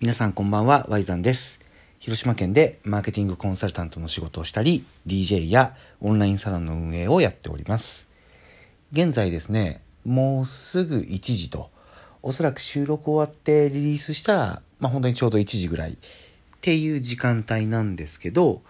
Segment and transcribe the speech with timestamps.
[0.00, 1.60] 皆さんこんばんは、ワイザンです。
[1.98, 8.08] 広島県でマーケティングコンサルタントの仕事をしたり、DJ やオンラインサロンの運営をやっております。
[8.92, 11.70] 現在ですね、もうすぐ1時と、
[12.22, 15.96] おそらく収録終わってリリースしたら、まあ本当にちょうど1時ぐらいっ
[16.62, 18.62] ていう時間帯なんですけど、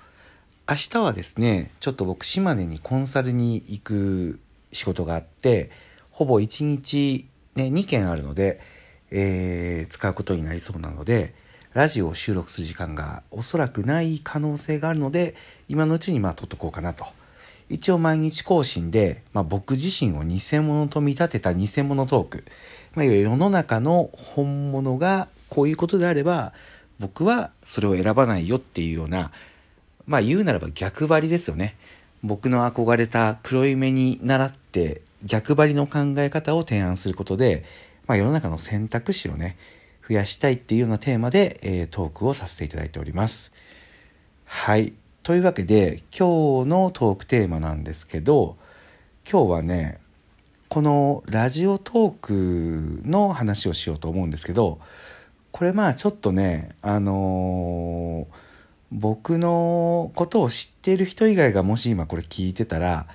[0.69, 4.41] 明日はですね、ちょっと僕島根にコンサルに行く
[4.73, 5.71] 仕事があって、
[6.11, 7.25] ほぼ1日
[7.55, 8.80] ね、2件あるので、
[9.11, 11.35] えー使うことになりそうなので、
[11.73, 15.35] ラジオを収録する時間がおそらくない可能性があるので、
[15.69, 17.07] 今のうちにまあ撮っとこうかなと。
[17.69, 22.45] 一応毎日更新で、まあ、僕自身を偽物と見立てた偽物トーク。
[22.97, 26.53] まあ、世の中の本物がこういうことであれば、
[26.99, 29.31] 僕はそれを選ばないよっていうような、
[30.07, 31.77] まあ言うならば逆張りですよね。
[32.25, 37.65] 僕の憧れた黒い目に倣って逆張りの考え方を提案することで、
[38.07, 39.57] まあ世の中の選択肢をね、
[40.09, 43.53] 増やしたいっていうようなテーマで、えートークをさせていただいております。
[44.45, 44.93] はい。
[45.23, 48.57] というわけで、今日のトークテーマなんですけど、
[49.31, 50.01] 今日はね、
[50.69, 54.81] このラジオトークの話をしようと思うんですけど、
[55.53, 58.51] これまあちょっとね、あのー
[58.93, 63.07] 僕のことを知っている人以外がもし今これ聞いてたら、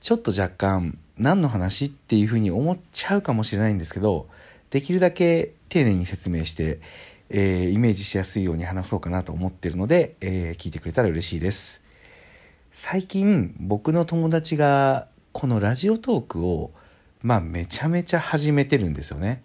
[0.00, 4.26] ちょっと若干何の話っていうふうに思っちゃうかもしれないんですけど、
[4.70, 6.80] できるだけ丁寧に説明して、
[7.28, 11.82] えーイメージしやすいように話そうかなと思ってるので、えー聞いてくれたら嬉しいです。
[12.72, 16.72] 最近僕の友達がこのラジオトークを
[17.22, 19.42] まあめちゃめちゃ始めてるんですよね。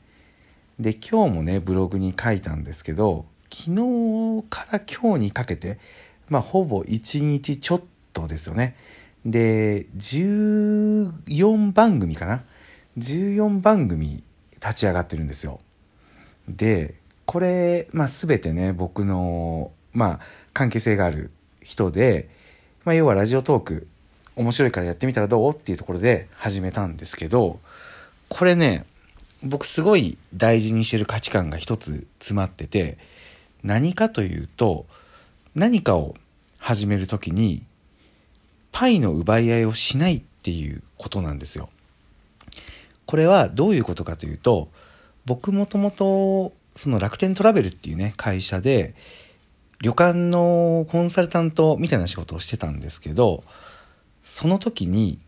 [0.79, 5.77] で今日もねブログに書いたんですけど昨日から今日にかけて
[6.29, 7.81] まあほぼ1日ちょっ
[8.13, 8.75] とですよね。
[9.25, 12.43] で14番組かな
[12.97, 14.23] ？14番組
[14.55, 15.59] 立ち上がってるんですよ。
[16.47, 16.95] で
[17.25, 20.19] これ、まあ、全てね僕の、まあ、
[20.53, 21.31] 関係性がある
[21.61, 22.29] 人で、
[22.83, 23.87] まあ、要はラジオトーク
[24.35, 25.53] 面白いからやってみたらどう？
[25.53, 27.59] っていうところで始めたんですけど
[28.29, 28.85] これね
[29.41, 32.97] 僕すごい大事にしてる価値観が一つ詰まってて
[33.63, 34.85] 何かというと
[35.55, 36.15] 何かを
[36.59, 37.63] 始める時に
[38.75, 41.69] パイの奪い合いをしないっていうことなんですよ。
[43.05, 44.67] これはどういうことかというと
[45.25, 48.93] 僕もともとその楽天トラベルっていうね会社で
[49.81, 53.45] 旅館のコンサルタントみたいな仕事をしてたんですけど
[54.25, 55.19] その時に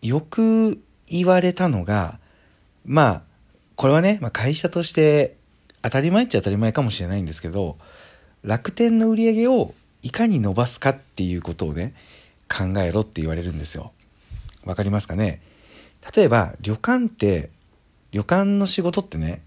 [0.00, 2.18] よく言われたのが
[2.86, 3.22] まあ
[3.74, 5.36] これはね、まあ、会社として
[5.82, 7.76] 当たり前っちゃ当たり前かもしれないんですけど
[8.42, 11.92] 楽天の売り上げをいかに伸ばすかっていうことをね
[12.48, 13.92] 考えろって言われるんですよ。
[14.64, 15.42] わかりますかね？
[16.14, 17.50] 例えば旅館って
[18.12, 19.42] 旅館の仕事ってね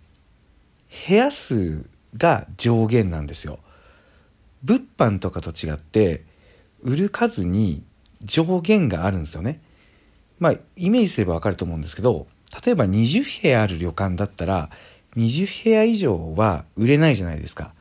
[1.07, 1.85] 部屋数
[2.17, 3.59] が上限なんですよ。
[4.63, 6.23] 物販とかと違って
[6.81, 7.83] 売る数に
[8.23, 9.61] 上限があるんですよね。
[10.39, 12.27] まあイメージすればわかると思うんですけど
[12.65, 14.69] 例えば20部屋ある旅館だったら
[15.15, 17.73] 20部屋以上は売れないじゃないですか。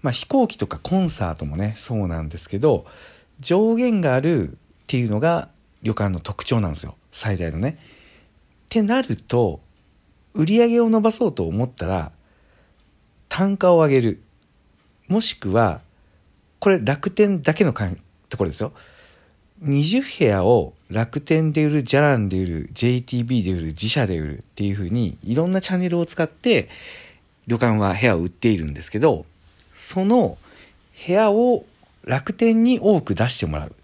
[0.00, 2.86] まあ飛行機とかコンサートもねそうなんですけど
[3.40, 4.58] 上限がある
[4.92, 5.48] っていうのが
[5.82, 7.78] 旅館の特徴なんですよ最大のね。
[8.66, 9.60] ってなると
[10.34, 12.12] 売り上げを伸ばそうと思ったら
[13.30, 14.22] 単価を上げる
[15.08, 15.80] もしくは
[16.58, 18.74] これ楽天だけのところですよ
[19.64, 26.68] 20部屋を楽天で売る、ジャランで売る、JTB で売る、自社で売るっていう風にいろんなチャンネルを使って
[27.46, 29.24] 旅館は部屋を売っているんですけど、
[29.72, 30.36] その
[31.06, 31.64] 部屋を
[32.04, 33.74] 楽天に多く出してもらう。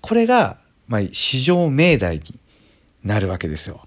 [0.00, 2.22] これが、まあ、市場命題に
[3.04, 3.86] なるわけですよ。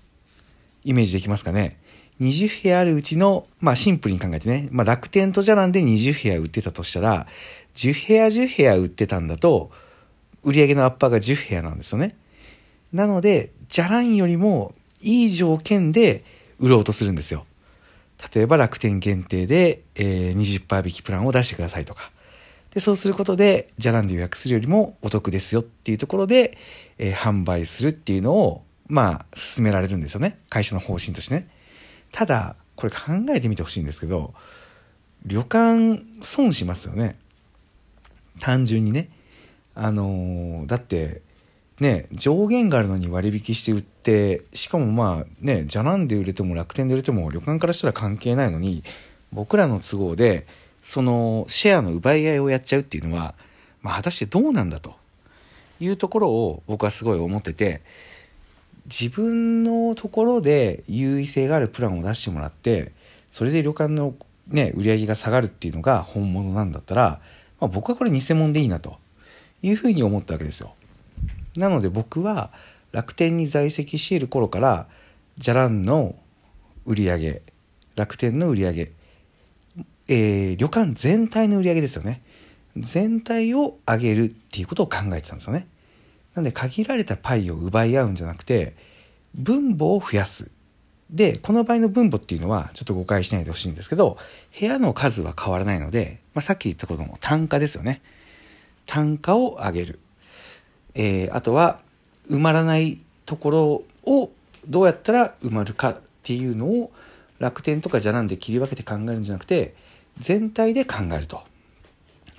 [0.83, 1.77] イメージできますかね
[2.19, 7.27] ?20 部屋あるうちの、まあシンプルに考えてね、まあ楽天とジャランで20部屋売ってたとしたら、
[7.75, 9.71] 10部屋10部屋売ってたんだと、
[10.43, 12.15] 売上のアッパーが10部屋なんですよね。
[12.91, 16.23] なので、じゃらんよりもいい条件で
[16.59, 17.45] 売ろうとするんですよ。
[18.33, 22.11] 例えば楽天限定で、えー、20%引きプランを出してくださいとか。
[22.73, 26.57] で、そうすることで、じゃらんで予約するよりもお得ですよっていうところで、
[26.97, 30.39] えー販売するっていうのを、まあ、進められるんですよね。
[30.49, 31.49] 会社の方針としてね。
[32.11, 32.97] ただ、これ考
[33.29, 34.33] えてみてほしいんですけど、
[35.25, 37.17] 旅館損しますよね。
[38.39, 39.09] 単純にね。
[39.75, 41.21] あのーだって、
[41.79, 48.83] ね、上限があるのに割引して売って、しかもまあね、じゃらんで売れても楽天で売れても旅館からしたら関係ないのに、
[49.31, 50.45] 僕らの都合で、
[50.83, 53.35] そのシェアの奪い合いをやっちゃうっていうのは、
[53.81, 54.95] まあ果たしてどうなんだと
[55.79, 57.81] いうところを僕はすごい思ってて、
[58.85, 62.91] 自分のところで優位性があるプランを出してもらって、
[63.29, 64.15] それで旅館の
[64.47, 67.21] ね、売り上げが下がるっていうのが本物なんだったら、
[67.59, 68.97] まあ、僕はこれ偽物でいいなと
[69.61, 70.73] いうふうに思ったわけですよ。
[71.55, 72.51] なので僕は
[72.91, 74.87] 楽天に在籍している頃から
[75.37, 76.15] じゃらんの
[76.85, 77.41] 売り上げ
[77.95, 78.91] 楽天の売り上げ、
[80.13, 82.21] えー、旅館全体の売り上げですよね。
[82.75, 85.67] 全体を上げるっていうことを考えてたんですよね。
[86.35, 88.75] なんで限られたパイを奪い合うんじゃなくて
[89.35, 90.51] 分母を増やす。
[91.09, 94.17] でこの場合の分母っていうのはちょっと誤解しないでほしいんですけど
[94.59, 98.01] 部屋の数は変わらないので、まあ、さっき言ったことの単価ですよね。
[98.85, 99.99] 単価を上げる、
[100.93, 101.79] えー、あとは
[102.29, 104.31] 埋まらないところを
[104.67, 106.91] どうやったら埋まるかっていうのを
[107.39, 109.73] 楽天とかじゃなんで切り分けて考えるんじゃなくて
[110.17, 111.41] 全体で考えると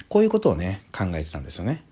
[0.08, 1.82] こういうことをね考えてたんですよね。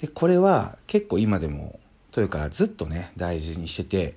[0.00, 1.78] でこれは結構今でも
[2.10, 4.16] というかずっとね大事にしてて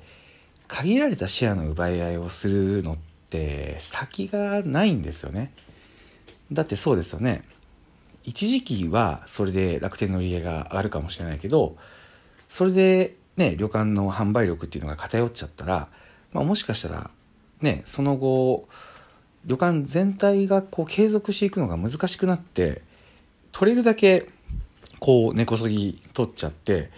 [0.68, 2.98] 限られたシェアの奪い合いをするのっ
[3.30, 5.54] て先がないんですよね。
[6.52, 7.44] だってそうですよね。
[8.26, 11.78] 一時期はそれで楽天の売り上げが上がるかもしれないけど
[12.50, 15.88] それでね旅館の販売力っていうのが偏っちゃったら、
[16.34, 17.12] まあ、もしかしたら
[17.62, 18.68] ねその後
[19.46, 22.82] 旅館全体がこう継続していくのが難しくなって
[23.52, 24.28] 取れるだけ
[25.00, 26.90] こう根こそぎ取っちゃって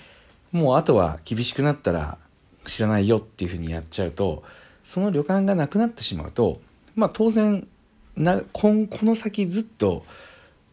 [0.51, 2.17] もうあとは厳しくなったら
[2.65, 4.43] 知らないよっていうふうにやっちゃうと
[4.83, 6.61] その旅館がなくなってしまうと
[6.95, 7.67] まあ当然
[8.15, 10.05] なこの先ずっと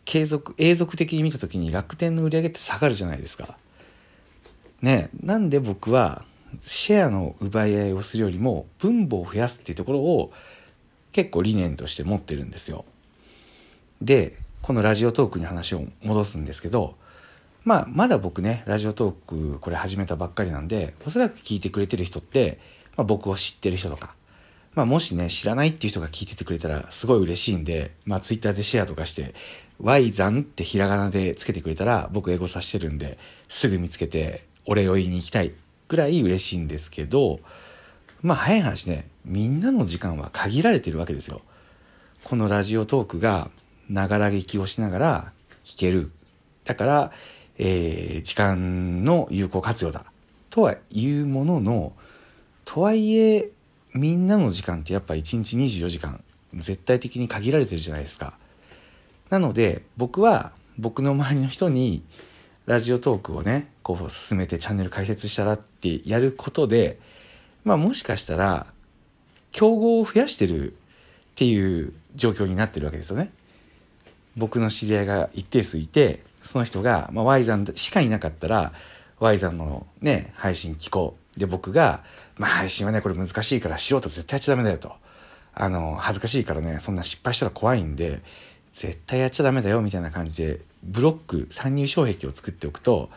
[0.05, 3.56] 継続永続的に見た時に楽天の売り上げって下がるじゃないですか。
[4.82, 6.25] ねなんで僕は
[6.61, 10.32] シェアの奪い合いをするよりも分母を増やすっていうところを
[11.14, 12.84] 結構理念として持ってるんですよ。
[14.02, 16.96] でこのラジオトークに話を戻すんですけど
[17.64, 22.58] まあまだ僕ねラジオトークこれ始めたばっかりなんでおそらく聞いてくれてる人って、
[22.96, 24.14] まあ、僕を知ってる人とか
[24.75, 29.34] まあ、もしね、知らないっていう人が聞いててくれたらすごい嬉しいんで、まあ、ツイッターでシェアとかして、
[29.81, 33.16] Y ザンってひらがなでつけてくれたら、僕英語さしてるんで、
[33.49, 35.52] すぐ見つけてお礼を言いに行きたい
[35.87, 37.38] ぐらい嬉しいんですけど、
[38.25, 41.43] まあ、早い話ね、みんなの時間は限られてるわけですよ。
[42.25, 43.50] このラジオトークが、
[43.91, 45.32] ながら聞きをしながら
[45.62, 46.11] 聞ける。
[46.65, 47.12] だから、
[47.59, 50.06] えー、時間の有効活用だ。
[50.49, 51.93] とは言うものの、
[52.65, 53.50] とはいえ、
[53.93, 56.25] みんなの時間ってやっぱ1日24時間
[56.55, 58.38] 絶対的に限られてるじゃないですか。
[59.29, 62.03] なので僕は僕の周りの人に
[62.65, 66.99] ラジオトークをねこう進めてチャンネル開設したらってやることで
[67.64, 68.66] まあもしかしたら
[69.52, 70.76] 競合を増やしてるっ
[71.34, 73.31] ていう状況になってるわけですよね。
[74.37, 78.72] 僕の知り合いが一定数いてその人が、まあ、Y さんしかいなかったら
[79.20, 82.02] Y さんのね配信聞こうで僕が
[82.38, 84.96] まあ配信はね、これ難しいから素人絶対やっちゃダメだよと。
[85.55, 88.22] あの、恥ずかしいからね、そんな失敗したら怖いんで、
[88.72, 93.11] 絶対やっちゃダメだよみたいな感じで、ブロック、参入障壁を作っておくと、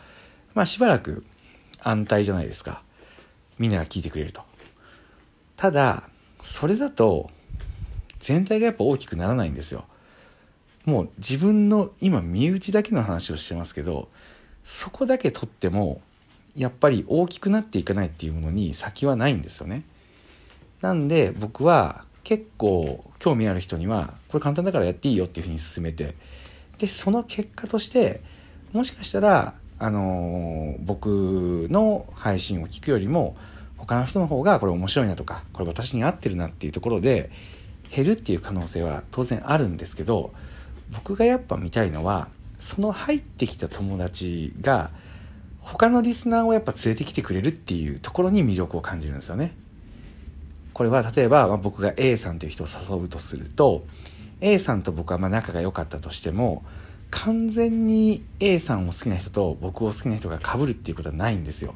[0.54, 1.24] まあしばらく
[1.80, 2.82] 安泰じゃないですか。
[3.58, 4.42] みんなが聞いてくれると。
[5.56, 6.08] ただ、
[6.42, 7.30] それだと、
[8.18, 9.84] 全体がやっぱ大きくならないんですよ。
[10.84, 14.08] もう自分の今身内だけの話をしてますけど、
[14.64, 16.00] そこだけ取っても
[16.56, 19.82] やっぱり大きくなっていかないっていうものに先はないんですよね。
[20.80, 26.14] なんで僕は結構興味ある人にはこれ簡単だからやっていいよっていうふうに勧めて
[26.78, 28.20] でその結果として
[28.72, 33.36] もしかしたらあの、僕の配信を聞くよりも
[33.76, 37.30] 他の人の方がこれ面白いなとかこれ私に合ってるなっていうところで
[37.94, 40.34] 減るっていう可能性は当然あるんですけど
[40.92, 44.90] 僕がやっぱ見たいのはその入ってきた友達が
[45.60, 49.54] 他のリスナーをやっぱ連れてきてくれるっていうところに魅力を感じるんですよね。
[50.72, 53.84] これは例えば、僕が A さんという人を誘うとすると
[54.40, 56.64] A さんと僕はま仲が良かったとしても
[57.10, 61.74] 完全に A さんを好きな人と僕を好きな人が被るっていうことはないんですよ。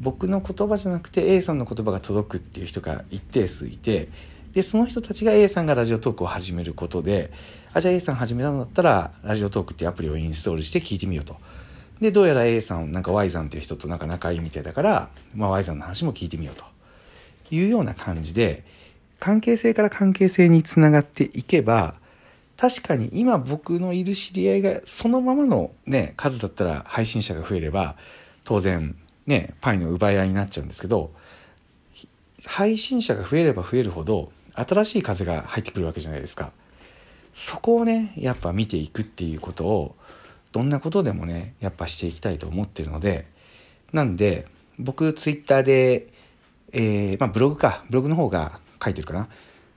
[0.00, 4.08] 僕の言葉じゃなくて A さんの言葉が届くっていう人が一定数いて
[4.52, 7.30] でその人たちが A さんがラジオトークを始めることで
[7.74, 11.36] あじゃあ A さん始めたんだったらラジオトークっていうアプリをインストールして聞いてみようと。
[12.00, 16.64] で、どうやら A さん、なんか Y さんっていう人となんか仲いいみたいだから、まあ、Y さんの話も聞いてみようと
[17.54, 18.64] いうような感じで、
[19.18, 21.99] 関係性から関係性につながっていけば、
[22.60, 27.96] 確かに今僕のいる知り合いがそのままのね、数だったら配信者が増えれば、
[28.44, 31.10] 当然ね、パイの奪い合いになっちゃうんですけど、
[32.46, 36.52] 配信者が増えれば増えるほど、新しい風が入ってくるわけじゃないですか。
[37.32, 39.96] そこをね、やっぱ見ていくっていうことを、
[40.52, 43.26] どんなことでもねやっぱしていきたいと思ってるので
[43.92, 44.46] なんで
[44.78, 46.08] 僕ツイッターで、
[46.72, 49.28] えー、まあ、ブログかブログの方が書いてるかな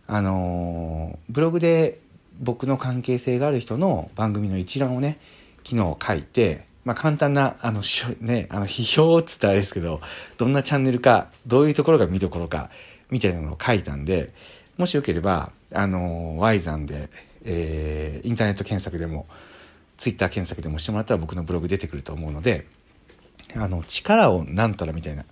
[0.08, 2.00] あのブログで
[2.44, 5.18] 僕の関係性がある人の番組の一覧をね、
[5.64, 7.82] 昨日書いて、まあ、簡単な、あの、
[8.20, 10.02] ね、あの、批評っつったらあれですけど、
[10.38, 12.70] どんなチャンネルか、どういうところが見どころか、
[13.10, 14.34] みたいなのを書いたんで、
[14.78, 17.10] もしよければ、あの、Y 山で、
[17.46, 19.28] えー、インターネット検索でも、
[19.96, 22.68] ツイッター検索でもしてもらったら僕のブログ出てくると思うので、
[23.56, 25.24] あの、力をなんたらみたいな、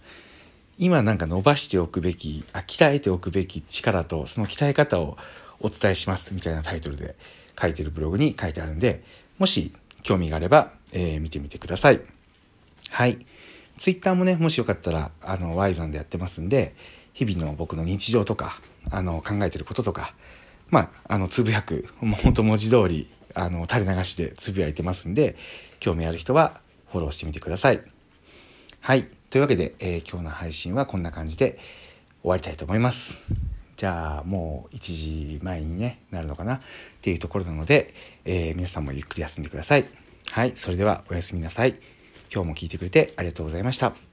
[0.81, 5.15] 今なんか伸ばしておくべき、あ、鍛えておくべき力と、その鍛え方を
[5.59, 7.15] お伝えしますみたいなタイトルで
[7.61, 9.03] 書いてるブログに書いてあるんで、
[9.37, 9.71] もし
[10.01, 12.01] 興味があれば、えー、見てみてください。
[12.89, 13.23] はい。
[13.77, 16.73] ツイッターもね、もしよかったら、あの、Y さんでやってますんで、
[17.13, 18.59] 日々の僕の日常とか、
[18.89, 20.15] あの、考えてることとか、
[20.71, 25.35] まあ、あの、つぶやく、もうほんと文字通り、あの、垂れ流しでつぶやいてますんで、
[25.79, 26.59] 興味ある人は
[26.91, 27.83] フォローしてみてください。
[28.79, 29.20] はい。
[29.31, 31.57] というわけで、えー、今日の配信はこんな感じで
[32.21, 33.33] 終わりたいと思います。
[33.77, 36.55] じゃあもう1時前に、ね、なるのかな？
[36.55, 36.59] っ
[37.01, 37.93] ていうところなので、
[38.25, 39.85] えー、皆さんもゆっくり休んでください。
[40.31, 41.75] はい、それではおやすみなさい。
[42.29, 44.10] 今日も聞いてくれてありがとうございました。